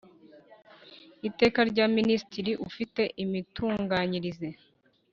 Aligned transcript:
Iteka 1.27 1.59
rya 1.69 1.85
Minisitiri 1.97 2.51
ufite 2.67 3.01
imitunganyirize 3.23 4.47